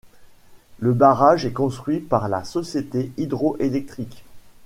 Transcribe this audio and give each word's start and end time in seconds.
Le 0.79 0.93
barrage 0.93 1.45
est 1.45 1.53
construit 1.53 1.99
par 1.99 2.27
la 2.27 2.43
société 2.43 3.11
Hydroélectrique. 3.17 4.25